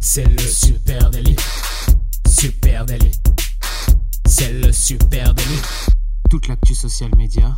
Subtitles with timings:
[0.00, 1.36] C'est le super délit.
[2.28, 3.12] Super délit.
[4.26, 5.62] C'est le super délit.
[6.30, 7.56] Toute l'actu social média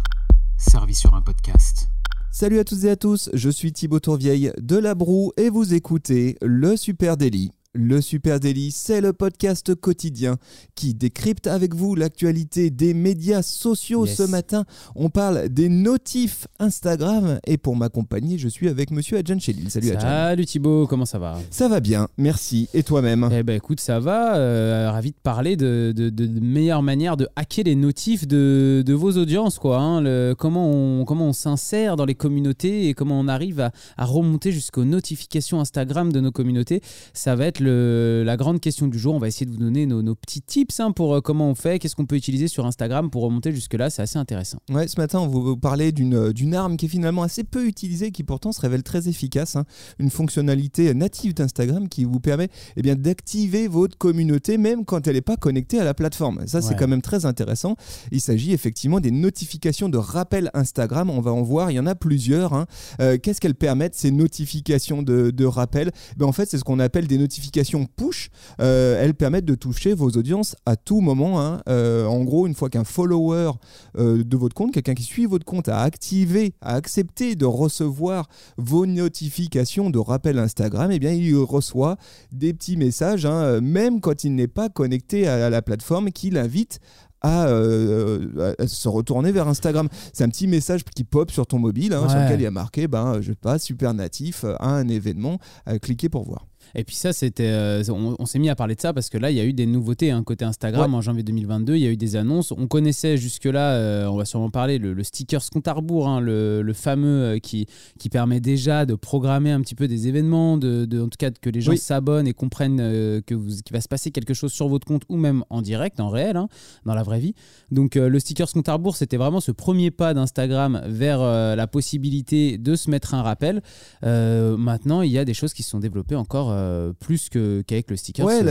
[0.57, 1.89] servie sur un podcast.
[2.31, 5.73] Salut à toutes et à tous, je suis Thibaut Tourvieille de La Broue et vous
[5.73, 7.56] écoutez le Super Délit.
[7.77, 10.37] Le Super Daily, c'est le podcast quotidien
[10.75, 14.07] qui décrypte avec vous l'actualité des médias sociaux.
[14.07, 14.17] Yes.
[14.17, 14.65] Ce matin,
[14.95, 19.71] on parle des notifs Instagram et pour m'accompagner, je suis avec monsieur Adjan Chelil.
[19.71, 20.01] Salut Adjan.
[20.09, 21.39] Salut Thibaut, comment ça va?
[21.51, 22.69] Ça va bien, merci.
[22.73, 23.29] Et toi-même?
[23.31, 24.37] Eh ben écoute, ça va.
[24.37, 28.83] euh, ravi de parler de, de, de- de meilleures manières de hacker les notifs de,
[28.87, 29.79] de vos audiences, quoi.
[29.79, 30.01] hein.
[30.01, 34.07] Le- comment on, comment on s'insère dans les communautés et comment on arrive à, à
[34.07, 36.81] remonter jusqu'aux notifications Instagram de nos communautés.
[37.13, 39.15] Ça va être le- la grande question du jour.
[39.15, 41.55] On va essayer de vous donner nos, nos petits tips hein, pour euh, comment on
[41.55, 43.91] fait, qu'est-ce qu'on peut utiliser sur Instagram pour remonter jusque-là.
[43.91, 44.59] C'est assez intéressant.
[44.71, 48.11] Ouais, ce matin, on vous parler d'une d'une arme qui est finalement assez peu utilisée,
[48.11, 49.57] qui pourtant se révèle très efficace.
[49.57, 49.65] hein.
[49.99, 55.15] Une fonctionnalité native d'Instagram qui vous permet eh bien, d'activer votre communauté, même quand elle
[55.15, 56.47] n'est pas connectée à la plateforme.
[56.47, 57.77] Ça, c'est quand même très intéressant.
[58.13, 61.11] Il s'agit effectivement des notifications de rappel Instagram.
[61.11, 62.53] On va en voir, il y en a plusieurs.
[62.55, 62.67] hein.
[63.01, 65.91] Euh, Qu'est-ce qu'elles permettent, ces notifications de, de rappel?
[66.17, 67.56] Ben, En fait, c'est ce qu'on appelle des notifications
[67.97, 68.31] push.
[68.61, 71.41] Euh, elles permettent de toucher vos audiences à tout moment.
[71.41, 71.61] hein.
[71.69, 73.53] Euh, en gros, une fois qu'un follower
[73.99, 78.29] euh, de votre compte, quelqu'un qui suit votre compte a activé, a accepté de recevoir
[78.57, 81.97] vos notifications de rappel Instagram, eh bien il reçoit
[82.33, 86.81] des petits messages, hein, même quand il n'est pas connecté à, la plateforme, qui l'invite
[87.23, 89.89] à, euh, à se retourner vers Instagram.
[90.13, 92.51] C'est un petit message qui pop sur ton mobile, hein, sur lequel il y a
[92.51, 96.47] marqué, ben, je sais pas, super natif, à un événement, à cliquer pour voir.
[96.79, 99.17] Et puis ça, c'était, euh, on, on s'est mis à parler de ça parce que
[99.17, 101.75] là, il y a eu des nouveautés hein, côté Instagram en janvier 2022.
[101.75, 102.53] Il y a eu des annonces.
[102.53, 106.21] On connaissait jusque-là, euh, on va sûrement parler, le, le sticker compte à rebours, hein,
[106.21, 107.67] le, le fameux euh, qui,
[107.99, 111.31] qui permet déjà de programmer un petit peu des événements, de, de- en tout cas
[111.31, 111.79] que les gens Oui.
[111.79, 112.77] s'abonnent et comprennent
[113.23, 115.99] que vous, qu'il va se passer quelque chose sur votre compte ou même en direct,
[115.99, 116.49] en réel, hein,
[116.85, 117.35] dans la vraie vie.
[117.71, 122.59] Donc le sticker compte à rebours, c'était vraiment ce premier pas d'Instagram vers la possibilité
[122.59, 123.63] de se mettre un rappel.
[124.03, 127.91] Maintenant, il y a des choses qui se sont développées encore euh, plus que- qu'avec
[127.91, 128.43] le sticker Ouais,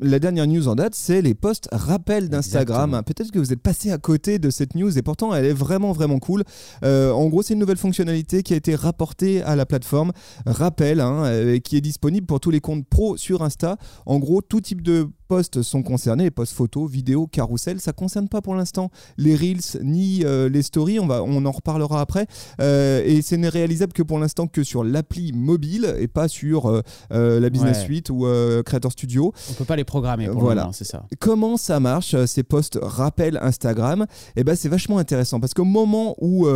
[0.00, 3.02] la- dernière news en date, c'est les posts rappels d'Instagram.
[3.04, 5.92] Peut-être que vous êtes passé à côté de cette news et pourtant elle est vraiment
[5.92, 6.44] vraiment cool.
[6.84, 10.12] Euh, en gros, c'est une nouvelle fonctionnalité qui a été rapportée à la plateforme
[10.46, 13.76] Rappel, hein, euh, qui est disponible pour tous les comptes pro sur Insta.
[14.06, 17.80] En gros, tout type de posts sont concernés, les posts photos, vidéos, carousel.
[17.80, 21.00] Ça concerne pas pour l'instant les reels ni euh, les stories.
[21.00, 22.28] On va, on en reparlera après.
[22.60, 26.66] Euh, et ce n'est réalisable que pour l'instant que sur l'appli mobile et pas sur
[26.68, 27.84] euh, la Business Ouais.
[27.84, 28.26] Suite ou
[28.64, 29.32] Creator Studio.
[29.50, 30.70] On peut pas les programmer pour Voilà.
[30.72, 31.04] c'est ça.
[31.18, 34.06] Comment ça marche, ces posts rappel Instagram?
[34.36, 36.46] Eh ben, c'est vachement intéressant parce qu'au moment où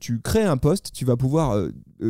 [0.00, 1.54] tu crées un post, tu vas pouvoir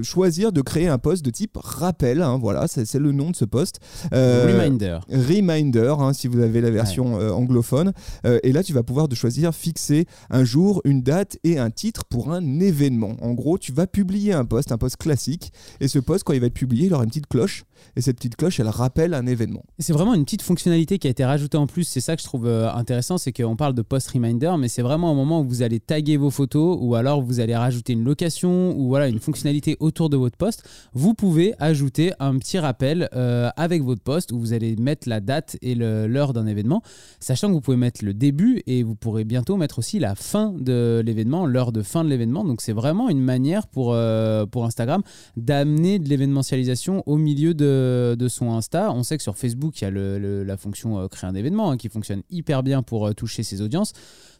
[0.02, 2.22] choisir de créer un post de type rappel.
[2.22, 3.80] hein, voilà, c'est le nom de ce post.
[4.12, 4.98] Euh, Reminder.
[5.10, 7.92] Reminder, hein, si vous avez la version euh, anglophone.
[8.26, 11.70] Euh, et là, tu vas pouvoir de choisir fixer un jour, une date et un
[11.70, 13.16] titre pour un événement.
[13.20, 15.52] En gros, tu vas publier un post, un post classique.
[15.80, 17.64] Et ce post, quand il va être publié, il aura une petite cloche.
[17.96, 19.64] Et cette petite cloche, elle rappelle un événement.
[19.78, 21.84] C'est vraiment une petite fonctionnalité qui a été rajoutée en plus.
[21.84, 24.82] C'est ça que je trouve euh, intéressant, c'est qu'on parle de post reminder, mais c'est
[24.82, 28.04] vraiment un moment où vous allez taguer vos photos ou alors vous allez rajouter une
[28.04, 30.62] location ou voilà une fonctionnalité autour de votre post.
[30.92, 35.20] Vous pouvez ajouter un petit rappel euh, avec votre post où vous allez mettre la
[35.20, 36.82] date et l'heure d'un événement,
[37.18, 40.52] sachant que vous pouvez mettre le début et vous pourrez bientôt mettre aussi la fin
[40.58, 42.44] de l'événement, l'heure de fin de l'événement.
[42.44, 45.02] Donc c'est vraiment une manière pour, euh, pour Instagram
[45.36, 48.92] d'amener de l'événementialisation au milieu de, de son Insta.
[48.92, 51.76] On sait que sur Facebook, il y a la fonction euh, créer un événement hein,
[51.76, 53.92] qui fonctionne hyper bien pour toucher ses audiences.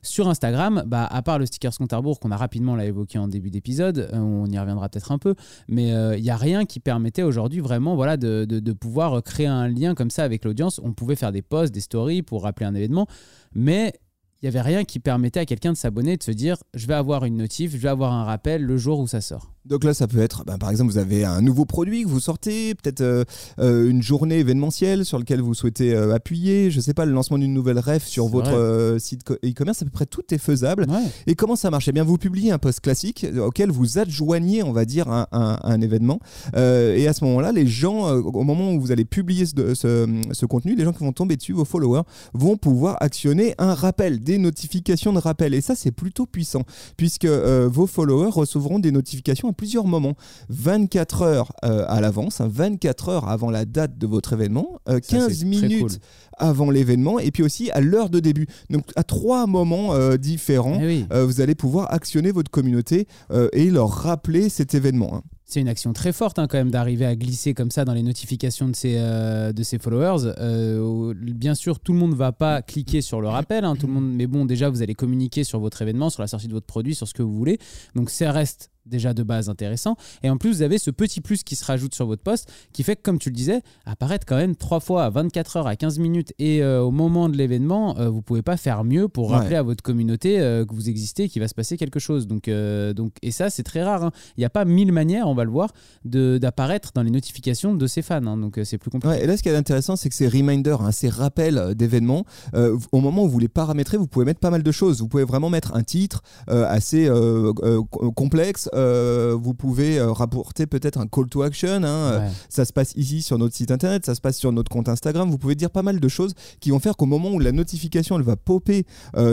[0.02, 3.28] Sur Instagram, bah, à part le sticker compte à qu'on a rapidement l'a évoqué en
[3.28, 5.29] début d'épisode, on y reviendra peut-être un peu,
[5.68, 9.22] mais euh, il n'y a rien qui permettait aujourd'hui vraiment voilà, de, de- de pouvoir
[9.22, 10.80] créer un lien comme ça avec l'audience.
[10.84, 13.06] On pouvait faire des posts, des stories pour rappeler un événement,
[13.54, 13.92] mais
[14.42, 16.94] il n'y avait rien qui permettait à quelqu'un de s'abonner, de se dire je vais
[16.94, 19.52] avoir une notif, je vais avoir un rappel le jour où ça sort.
[19.66, 22.19] Donc là, ça peut être, ben, par exemple, vous avez un nouveau produit que vous
[22.19, 23.25] sortez, peut-être euh,
[23.58, 27.37] euh, une journée événementielle sur laquelle vous souhaitez euh, appuyer, je sais pas, le lancement
[27.37, 30.87] d'une nouvelle ref sur votre site co- e-commerce, à peu près tout est faisable.
[30.88, 31.02] Ouais.
[31.26, 31.88] Et comment ça marche?
[31.88, 35.58] Eh bien, vous publiez un post classique auquel vous adjoignez, on va dire, un, un-
[35.62, 36.20] un événement.
[36.56, 40.46] Et à ce moment-là, les gens, au moment où vous allez publier ce, ce- ce
[40.46, 42.02] contenu, les gens qui vont tomber dessus, vos followers,
[42.32, 45.52] vont pouvoir actionner un rappel, des notifications de rappel.
[45.52, 46.62] Et ça, c'est plutôt puissant,
[46.96, 50.14] puisque vos followers recevront des notifications plusieurs moments.
[50.48, 55.00] 24 heures euh, à l'avance, hein, 24 heures avant la date de votre événement, euh,
[55.02, 55.90] Ça, 15 c'est très minutes cool.
[56.38, 58.46] avant l'événement, et puis aussi à l'heure de début.
[58.70, 61.06] Donc à trois moments euh, différents, Eh oui.
[61.12, 63.06] euh, vous allez pouvoir actionner votre communauté
[63.52, 65.16] et leur rappeler cet événement.
[65.16, 65.22] hein.
[65.44, 68.04] C'est une action très forte hein, quand même d'arriver à glisser comme ça dans les
[68.04, 70.32] notifications de ses, euh, de ses followers.
[70.38, 73.88] Euh, bien sûr, tout le monde ne va pas cliquer sur le rappel, hein, tout
[73.88, 76.52] le monde, mais bon, déjà, vous allez communiquer sur votre événement, sur la sortie de
[76.52, 77.58] votre produit, sur ce que vous voulez.
[77.96, 79.97] Donc ça reste déjà de base intéressant.
[80.23, 82.82] Et en plus, vous avez ce petit plus qui se rajoute sur votre poste qui
[82.82, 85.77] fait que, comme tu le disais, apparaître quand même trois fois à 24 heures, à
[85.77, 89.31] 15 minutes et euh, au moment de l'événement, euh, vous pouvez pas faire mieux pour
[89.31, 92.27] rappeler à votre communauté euh, que vous existez, qu'il va se passer quelque chose.
[92.27, 94.05] Donc, donc, et ça, c'est très rare.
[94.05, 94.11] Hein.
[94.37, 95.73] Il n'y a pas mille manières, on va le voir,
[96.05, 98.27] d'apparaître dans les notifications de ses fans.
[98.27, 98.37] Hein.
[98.37, 99.23] donc c'est plus compliqué.
[99.23, 102.25] et là, ce qui est intéressant, c'est que ces reminders, hein, ces rappels d'événements,
[102.93, 105.00] au moment où vous les paramétrez, vous pouvez mettre pas mal de choses.
[105.00, 107.09] Vous pouvez vraiment mettre un titre assez
[108.15, 111.82] complexe euh, vous pouvez euh, rapporter peut-être un call to action.
[111.82, 114.71] Hein, euh, ça se passe ici sur notre site internet, ça se passe sur notre
[114.71, 115.31] compte Instagram.
[115.31, 118.17] Vous pouvez dire pas mal de choses qui vont faire qu'au moment où la notification
[118.17, 118.87] elle va popper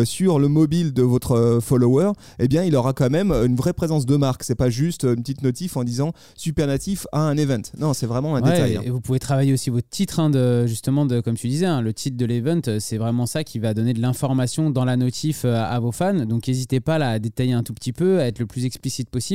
[0.04, 4.06] sur le mobile de votre follower, eh bien il aura quand même une vraie présence
[4.06, 4.44] de marque.
[4.44, 7.62] C'est pas juste une petite notif en disant super natif à un event.
[7.78, 8.78] Non, c'est vraiment un détail.
[8.78, 8.82] Hein.
[8.86, 11.82] Et vous pouvez travailler aussi votre titre, hein, de, justement, de, comme tu disais, hein,
[11.82, 15.46] le titre de l'event, c'est vraiment ça qui va donner de l'information dans la notif
[15.46, 16.26] à vos fans.
[16.26, 19.10] Donc n'hésitez pas là, à détailler un tout petit peu, à être le plus explicite
[19.10, 19.27] possible.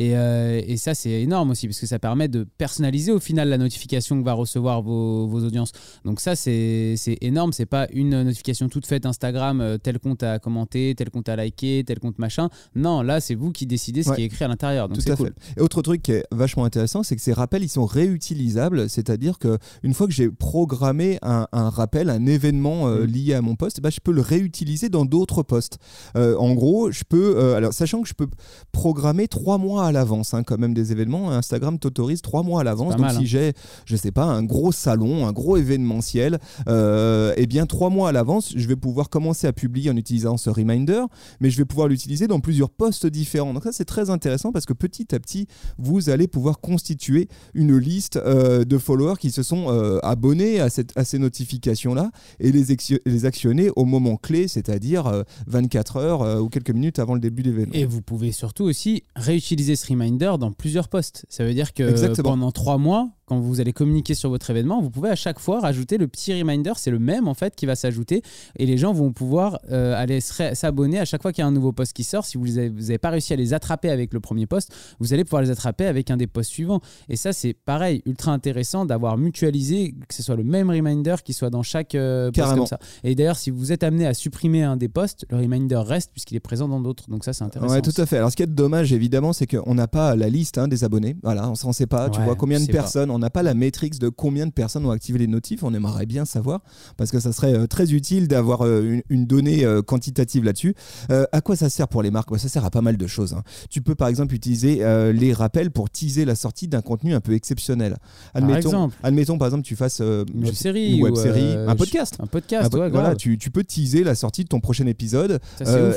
[0.00, 3.58] Euh, et, ça, c'est énorme aussi, parce que ça permet de personnaliser au final la
[3.58, 5.72] notification que va recevoir vos, audiences.
[6.04, 7.52] Donc ça, c'est énorme.
[7.52, 11.36] C'est pas une notification toute faite Instagram, euh, tel compte à commenter, tel compte à
[11.36, 12.48] liker, tel compte machin.
[12.74, 14.88] Non, là, c'est vous qui décidez ce qui est écrit à l'intérieur.
[14.88, 15.32] Donc c'est cool.
[15.56, 18.88] Et autre truc qui est vachement intéressant, c'est que ces rappels, ils sont réutilisables.
[18.88, 23.06] C'est-à-dire que une fois que j'ai programmé un, rappel, un événement euh, mm.
[23.06, 25.78] lié à mon poste, bah, je peux le réutiliser dans d'autres posts.
[26.14, 28.28] en gros, je peux, alors sachant que je peux
[28.72, 31.32] programmer trois mois à l'avance, hein, quand même des événements.
[31.32, 32.94] Instagram t'autorise trois mois à l'avance.
[32.94, 33.22] Donc si hein.
[33.24, 33.52] j'ai,
[33.84, 36.38] je sais pas, un gros salon, un gros événementiel,
[36.68, 40.36] euh, eh bien trois mois à l'avance, je vais pouvoir commencer à publier en utilisant
[40.36, 41.02] ce reminder,
[41.40, 43.52] mais je vais pouvoir l'utiliser dans plusieurs posts différents.
[43.52, 45.48] Donc ça c'est très intéressant parce que petit à petit,
[45.78, 50.70] vous allez pouvoir constituer une liste euh, de followers qui se sont euh, abonnés à,
[50.70, 52.66] cette, à ces notifications-là et les,
[53.04, 57.50] les actionner au moment clé, c'est-à-dire 24 heures ou quelques minutes avant le début de
[57.50, 57.74] l'événement.
[57.74, 61.26] Et vous pouvez surtout aussi réutiliser ce reminder dans plusieurs postes.
[61.28, 64.90] Ça veut dire que pendant trois mois, quand vous allez communiquer sur votre événement, vous
[64.90, 67.74] pouvez à chaque fois rajouter le petit reminder, c'est le même en fait qui va
[67.74, 68.22] s'ajouter
[68.56, 71.52] et les gens vont pouvoir euh, aller s'abonner à chaque fois qu'il y a un
[71.52, 72.24] nouveau post qui sort.
[72.24, 75.42] Si vous n'avez pas réussi à les attraper avec le premier post, vous allez pouvoir
[75.42, 76.80] les attraper avec un des posts suivants.
[77.08, 81.32] Et ça, c'est pareil, ultra intéressant d'avoir mutualisé, que ce soit le même reminder qui
[81.32, 82.78] soit dans chaque euh, post comme ça.
[83.02, 86.36] Et d'ailleurs, si vous êtes amené à supprimer un des posts, le reminder reste puisqu'il
[86.36, 87.08] est présent dans d'autres.
[87.08, 87.74] Donc ça, c'est intéressant.
[87.74, 88.18] Ouais, tout à fait.
[88.18, 91.16] Alors ce qui est dommage, évidemment, c'est qu'on n'a pas la liste hein, des abonnés.
[91.22, 92.10] Voilà, on ne sait pas.
[92.10, 94.90] tu vois combien de personnes on n'a pas la métrique de combien de personnes ont
[94.90, 95.62] activé les notifs.
[95.62, 96.62] On aimerait bien savoir
[96.96, 100.74] parce que ça serait euh, très utile d'avoir euh, une, donnée euh, quantitative là-dessus.
[101.08, 102.30] à quoi ça sert pour les marques?
[102.30, 103.34] Bah, Ça sert à pas mal de choses.
[103.34, 103.42] Hein.
[103.70, 104.82] Tu peux par exemple utiliser
[105.12, 107.96] les rappels pour teaser la sortie d'un contenu un peu exceptionnel.
[108.34, 112.16] Admettons, par exemple, admettons par exemple tu fasses une série, web série, un podcast.
[112.20, 115.40] Un podcast, voilà, tu, tu, peux teaser la sortie de ton prochain épisode,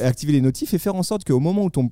[0.03, 1.89] activer les notifs et faire en sorte qu'au moment où ton,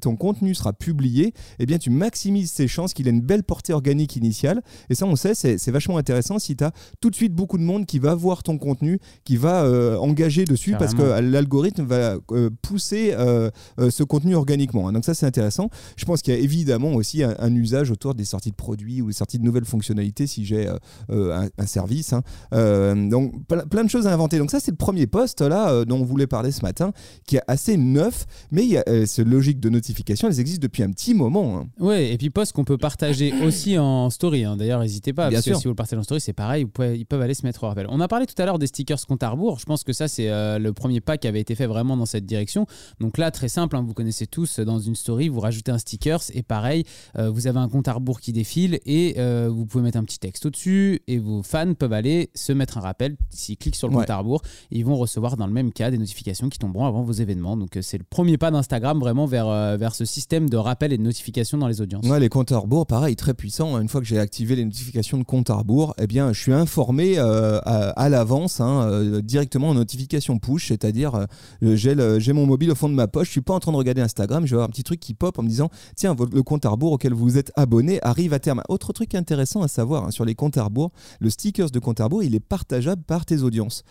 [0.00, 3.72] ton contenu sera publié, eh bien tu maximises ses chances qu'il ait une belle portée
[3.72, 4.62] organique initiale.
[4.90, 7.62] Et ça, on sait, c'est vachement intéressant si tu as tout de suite beaucoup de
[7.62, 12.16] monde qui va voir ton contenu, qui va euh, engager dessus parce que l'algorithme va
[12.32, 13.50] euh, pousser euh,
[13.90, 14.88] ce contenu organiquement.
[14.88, 14.92] Hein.
[14.92, 15.70] Donc ça, c'est intéressant.
[15.96, 19.08] Je pense qu'il y a évidemment aussi un, usage autour des sorties de produits ou
[19.08, 20.68] des sorties de nouvelles fonctionnalités si j'ai
[21.08, 22.12] un, service.
[22.12, 22.96] Hein.
[23.08, 24.38] donc plein de choses à inventer.
[24.38, 26.92] Donc ça, c'est le premier poste là dont on voulait parler ce matin,
[27.26, 30.82] qui est assez neuf, mais il y a ce logique de notification, elles existent depuis
[30.82, 31.58] un petit moment.
[31.58, 31.66] Hein.
[31.78, 34.44] Oui, et puis poste qu'on peut partager aussi en story.
[34.56, 35.30] D'ailleurs, n'hésitez pas.
[35.30, 35.56] Bien sûr.
[35.56, 37.86] si vous le partagez en story, c'est pareil, ils peuvent aller se mettre au rappel.
[37.90, 39.58] On a parlé tout à l'heure des stickers compte à rebours.
[39.58, 42.06] Je pense que ça, c'est euh, le premier pas qui avait été fait vraiment dans
[42.06, 42.66] cette direction.
[43.00, 46.22] Donc là, très simple, hein, vous connaissez tous, dans une story, vous rajoutez un stickers
[46.32, 46.84] et pareil,
[47.18, 50.04] euh, vous avez un compte à rebours qui défile et euh, vous pouvez mettre un
[50.04, 53.16] petit texte au-dessus et vos fans peuvent aller se mettre un rappel.
[53.30, 55.98] S'ils cliquent sur le compte à rebours, ils vont recevoir dans le même cas des
[55.98, 57.56] notifications qui tomberont avant vos événements.
[57.56, 61.02] Donc c'est le premier pas d'Instagram vraiment vers, vers ce système de rappel et de
[61.02, 62.06] notification dans les audiences.
[62.06, 63.80] Ouais, les comptes à rebours, pareil, très puissant.
[63.80, 66.52] Une fois que j'ai activé les notifications de compte à rebours, eh bien, je suis
[66.52, 71.26] informé euh, à, l'avance, hein, euh, directement en notification push, c'est-à-dire
[71.62, 73.76] euh, j'ai mon mobile au fond de ma poche, je suis pas en train de
[73.76, 76.42] regarder Instagram, je vais avoir un petit truc qui pop en me disant tiens, le
[76.42, 78.62] compte à rebours auquel vous êtes abonné arrive à terme.
[78.68, 82.00] Autre truc intéressant à savoir hein, sur les comptes à rebours, le stickers de compte
[82.00, 83.84] à rebours, il est partageable par tes audiences.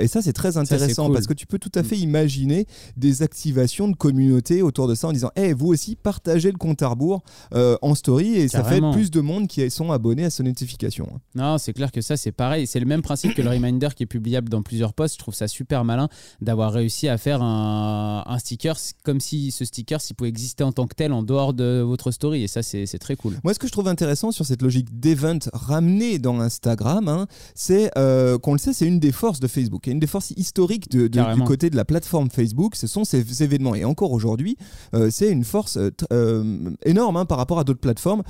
[0.00, 3.88] et ça, c'est très intéressant parce que tu peux tout à fait imaginer des activations
[3.88, 7.22] de communauté autour de ça en disant hey, vous aussi partagez le compte à rebours
[7.52, 11.08] en story et ça fait plus de monde qui sont forcément abonné à ses notifications.
[11.14, 11.18] hein.
[11.34, 12.66] Non, c'est clair que ça, c'est pareil.
[12.66, 15.14] C'est le même principe que le reminder qui est publiable dans plusieurs posts.
[15.14, 16.08] Je trouve ça super malin
[16.40, 20.72] d'avoir réussi à faire un, un sticker comme si ce sticker s'il pouvait exister en
[20.72, 22.42] tant que tel en dehors de votre story.
[22.42, 23.34] Et ça, c'est très cool.
[23.44, 27.90] Moi, ce que je trouve intéressant sur cette logique d'event ramenée dans Instagram, hein, c'est
[27.96, 29.86] euh, qu'on le sait, c'est une des forces de Facebook.
[29.88, 33.04] Et une des forces historiques de- de- du côté de la plateforme Facebook, ce sont
[33.04, 33.74] ces événements.
[33.74, 34.56] Et encore aujourd'hui,
[34.94, 35.78] euh, c'est une force
[36.12, 38.22] euh, énorme hein, par rapport à d'autres plateformes.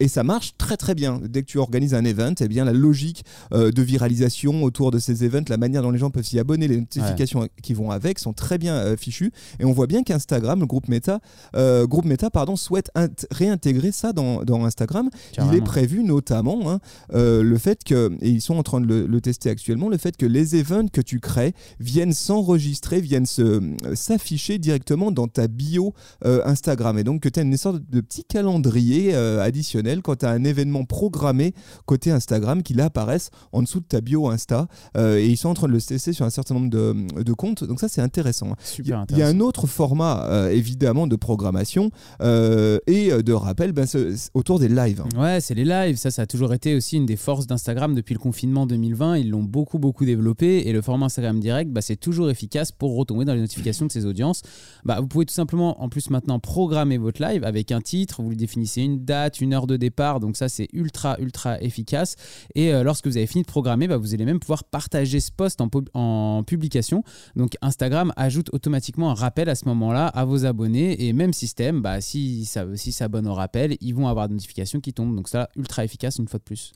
[0.00, 1.05] Et ça marche très très bien.
[1.28, 4.98] Dès que tu organises un event, eh bien, la logique euh, de viralisation autour de
[4.98, 8.18] ces events, la manière dont les gens peuvent s'y abonner, les notifications qui vont avec
[8.18, 9.32] sont très bien euh, fichues.
[9.60, 11.20] Et on voit bien qu'Instagram, le groupe Meta,
[11.54, 15.08] euh, groupe Meta pardon, souhaite int- réintégrer ça dans, dans Instagram.
[15.50, 16.80] Il est prévu notamment hein,
[17.14, 19.98] euh, le fait que, et ils sont en train de le, le tester actuellement, le
[19.98, 23.60] fait que les events que tu crées viennent s'enregistrer, viennent se-
[23.94, 25.94] s'afficher directement dans ta bio
[26.24, 26.98] Instagram.
[26.98, 30.44] Et donc que tu as une sorte de petit calendrier additionnel quand tu as un
[30.44, 31.52] événement programmé
[31.84, 34.66] côté Instagram qui là apparaissent en dessous de ta bio Insta.
[34.96, 37.32] Euh, et ils sont en train de le tester sur un certain nombre de, de
[37.34, 37.64] comptes.
[37.64, 38.52] Donc ça c'est intéressant.
[38.52, 38.56] hein.
[38.86, 41.90] Il y a- y un autre format, euh, évidemment, de programmation
[42.22, 43.86] euh, et de rappel ben,
[44.34, 45.02] autour des lives.
[45.04, 45.20] hein.
[45.22, 45.96] Ouais, c'est les lives.
[45.96, 49.18] Ça, ça a toujours été aussi une des forces d'Instagram depuis le confinement 2020.
[49.18, 50.66] Ils l'ont beaucoup, beaucoup développé.
[50.68, 53.92] Et le format Instagram Direct, bah, c'est toujours efficace pour retomber dans les notifications de
[53.92, 54.40] ses audiences.
[54.84, 58.22] Bah, vous pouvez tout simplement, en plus maintenant, programmer votre live avec un titre.
[58.22, 60.20] Vous lui définissez une date, une heure de départ.
[60.20, 60.85] Donc ça, c'est ultra,
[61.20, 62.16] ultra efficace.
[62.54, 65.30] Et euh, lorsque vous avez fini de programmer, bah, vous allez même pouvoir partager ce
[65.30, 67.02] post en, pub- en publication.
[67.34, 71.06] Donc Instagram ajoute automatiquement un rappel à ce moment-là à vos abonnés.
[71.06, 74.80] Et même système, bah, si ça, si s'abonnent au rappel, ils vont avoir des notifications
[74.80, 75.16] qui tombent.
[75.16, 76.72] Donc ça, ultra efficace une fois de plus.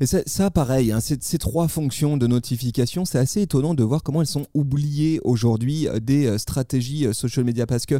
[0.00, 4.20] Et ça, pareil, hein, ces, trois fonctions de notification, c'est assez étonnant de voir comment
[4.20, 7.98] elles sont oubliées aujourd'hui euh, des euh, stratégies social media parce que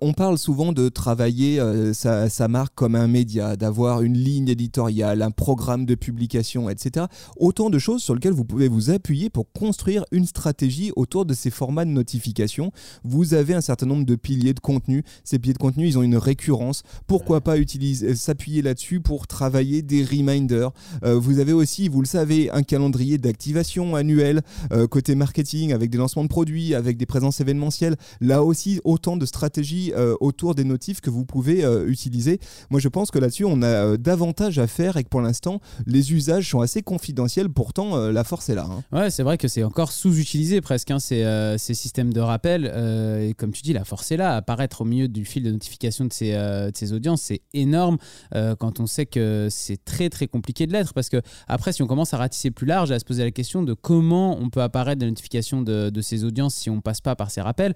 [0.00, 1.60] on parle souvent de travailler
[1.92, 7.06] sa, sa marque comme un média, d'avoir une ligne éditoriale, un programme de publication, etc.
[7.36, 11.34] Autant de choses sur lesquelles vous pouvez vous appuyer pour construire une stratégie autour de
[11.34, 12.72] ces formats de notification.
[13.04, 15.04] Vous avez un certain nombre de piliers de contenu.
[15.24, 16.82] Ces piliers de contenu, ils ont une récurrence.
[17.06, 20.72] Pourquoi pas utiliser, euh, s'appuyer là-dessus pour travailler des reminders?
[21.04, 25.90] Euh, vous avez aussi, vous le savez, un calendrier d'activation annuel euh, côté marketing avec
[25.90, 27.96] des lancements de produits, avec des présences événementielles.
[28.20, 32.38] Là aussi, autant de stratégies autour des notifs que vous pouvez utiliser.
[32.70, 36.12] Moi, je pense que là-dessus, on a davantage à faire et que pour l'instant, les
[36.12, 37.48] usages sont assez confidentiels.
[37.48, 38.66] Pourtant, euh, la force est là.
[38.70, 38.82] hein.
[38.92, 42.70] Ouais, c'est vrai que c'est encore sous-utilisé presque, hein, ces, euh, ces systèmes de rappel.
[42.72, 44.36] euh, et comme tu dis, la force est là.
[44.36, 47.98] Apparaître au milieu du fil de notification de ces, de ces audiences, c'est énorme
[48.58, 50.92] quand on sait que c'est très très compliqué de l'être.
[50.94, 53.62] Parce que après, si on commence à ratisser plus large, à se poser la question
[53.62, 57.16] de comment on peut apparaître des notifications de, de ces audiences si on passe pas
[57.16, 57.74] par ces rappels.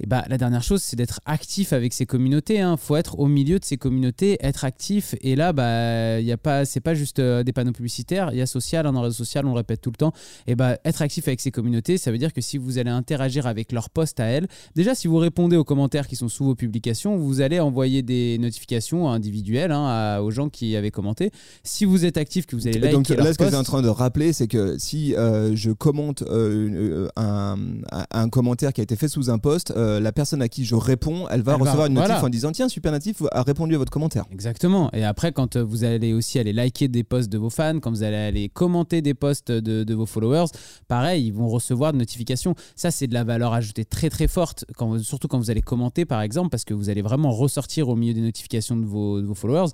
[0.00, 2.56] Et bah, la dernière chose, c'est d'être actif avec ces communautés.
[2.58, 5.14] Il faut être au milieu de ces communautés, être actif.
[5.22, 8.30] Et là, bah, y a pas, c'est pas juste euh, des panneaux publicitaires.
[8.32, 10.12] Il y a social, hein, dans le social, on le répète tout le temps.
[10.46, 13.46] Et bah, être actif avec ces communautés, ça veut dire que si vous allez interagir
[13.46, 16.54] avec leurs posts à elles, déjà, si vous répondez aux commentaires qui sont sous vos
[16.54, 21.30] publications, vous allez envoyer des notifications individuelles hein, à- aux gens qui avaient commenté.
[21.64, 23.56] Si vous êtes actif, que vous allez liker Donc là, ce que je posts, suis
[23.56, 27.56] en train de rappeler, c'est que si euh, je commente euh, un,
[27.92, 30.64] un- un commentaire qui a été fait sous un post, euh, la personne à qui
[30.64, 32.24] je réponds, elle va Elle va- recevoir une notif voilà.
[32.24, 34.24] en disant Tiens, Super Natif a répondu à votre commentaire.
[34.30, 34.90] Exactement.
[34.92, 37.90] Et après, quand euh, vous allez aussi aller liker des posts de vos fans, quand
[37.90, 40.46] vous allez aller commenter des posts de, de vos followers,
[40.88, 42.54] pareil, ils vont recevoir de notifications.
[42.76, 46.04] Ça, c'est de la valeur ajoutée très très forte, quand surtout quand vous allez commenter,
[46.04, 49.26] par exemple, parce que vous allez vraiment ressortir au milieu des notifications de vos, de
[49.26, 49.70] vos followers.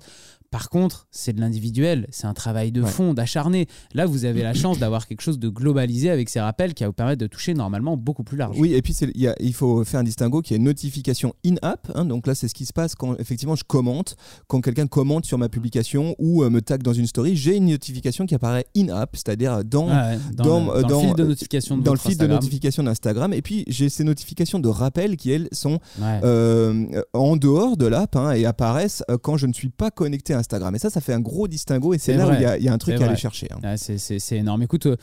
[0.55, 2.89] Par contre, c'est de l'individuel, c'est un travail de Ouais.
[2.89, 3.67] fond, d'acharné.
[3.93, 6.87] Là, vous avez la chance d'avoir quelque chose de globalisé avec ces rappels qui va
[6.87, 8.55] vous permettre de toucher normalement beaucoup plus large.
[8.57, 11.91] Oui, et puis il y a- il faut faire un distinguo qui est notification in-app.
[11.93, 12.05] hein.
[12.05, 14.15] donc là, c'est ce qui se passe quand effectivement je commente.
[14.47, 17.65] Quand quelqu'un commente sur ma publication ou euh, me tag dans une story, j'ai une
[17.65, 21.13] notification qui apparaît in-app, c'est-à-dire dans, Ah ouais, dans, dans- le, dans le dans- fil
[21.15, 22.37] de notification de dans le votre fil de Instagram.
[22.41, 23.33] notification d'Instagram.
[23.33, 26.21] Et puis j'ai ces notifications de rappel qui, elles, sont Ouais.
[26.23, 30.33] euh, en dehors de l'app hein, et apparaissent euh, quand je ne suis pas connecté
[30.33, 30.75] à Instagram.
[30.75, 32.63] Et ça, ça fait un gros distinguo et c'est là où il y, a- il
[32.63, 33.47] y a un truc à aller chercher.
[33.51, 33.57] hein.
[33.77, 34.61] C'est- c'est c'est énorme.
[34.63, 34.95] Écoute, euh,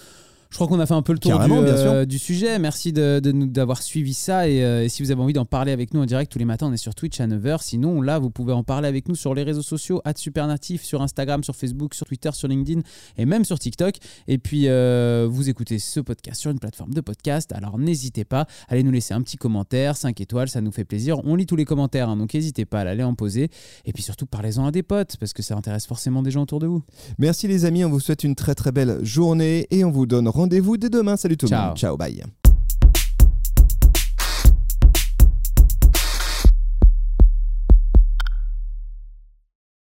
[0.52, 2.58] je crois qu'on a fait un peu le tour du, euh, du sujet.
[2.58, 4.50] Merci de, de nous d'avoir suivi ça.
[4.50, 6.44] Et, euh, et si vous avez envie d'en parler avec nous en direct tous les
[6.44, 7.62] matins, on est sur Twitch à 9h.
[7.62, 11.42] Sinon, là, vous pouvez en parler avec nous sur les réseaux sociaux, Supernatif, sur Instagram,
[11.42, 12.82] sur Facebook, sur Twitter, sur LinkedIn
[13.16, 13.94] et même sur TikTok.
[14.28, 17.50] Et puis, euh, vous écoutez ce podcast sur une plateforme de podcast.
[17.54, 21.24] Alors, n'hésitez pas, allez nous laisser un petit commentaire, 5 étoiles, ça nous fait plaisir.
[21.24, 23.48] On lit tous les commentaires, hein, donc n'hésitez pas à aller en poser.
[23.86, 26.58] Et puis surtout, parlez-en à des potes, parce que ça intéresse forcément des gens autour
[26.58, 26.82] de vous.
[27.18, 30.28] Merci les amis, on vous souhaite une très très belle journée et on vous donne
[30.28, 31.16] rendez-vous dès demain.
[31.16, 31.76] Salut tout le monde.
[31.76, 32.22] Ciao, bye.